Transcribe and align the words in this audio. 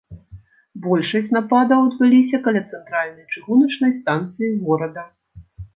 Большасць 0.85 1.33
нападаў 1.37 1.79
адбыліся 1.89 2.37
каля 2.49 2.65
цэнтральнай 2.71 3.25
чыгуначнай 3.39 3.91
станцыі 4.01 4.51
горада. 4.69 5.11